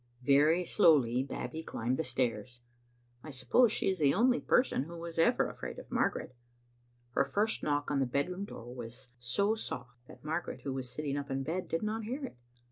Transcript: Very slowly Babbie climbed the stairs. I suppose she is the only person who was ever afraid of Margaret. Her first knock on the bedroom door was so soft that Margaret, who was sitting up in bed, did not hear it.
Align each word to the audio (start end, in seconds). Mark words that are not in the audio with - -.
Very 0.23 0.65
slowly 0.65 1.21
Babbie 1.21 1.61
climbed 1.61 1.97
the 1.97 2.03
stairs. 2.03 2.61
I 3.21 3.29
suppose 3.29 3.71
she 3.71 3.87
is 3.87 3.99
the 3.99 4.15
only 4.15 4.39
person 4.39 4.85
who 4.85 4.97
was 4.97 5.19
ever 5.19 5.47
afraid 5.47 5.77
of 5.77 5.91
Margaret. 5.91 6.35
Her 7.11 7.23
first 7.23 7.61
knock 7.61 7.91
on 7.91 7.99
the 7.99 8.07
bedroom 8.07 8.45
door 8.45 8.73
was 8.73 9.09
so 9.19 9.53
soft 9.53 9.99
that 10.07 10.23
Margaret, 10.25 10.61
who 10.63 10.73
was 10.73 10.89
sitting 10.91 11.17
up 11.17 11.29
in 11.29 11.43
bed, 11.43 11.67
did 11.67 11.83
not 11.83 12.05
hear 12.05 12.25
it. 12.25 12.37